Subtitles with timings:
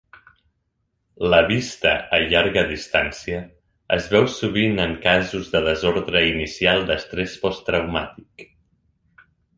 [1.33, 3.41] La vista a llarga distància
[3.97, 8.51] es veu sovint en casos de desordre inicial d'estrès post-traumàtic.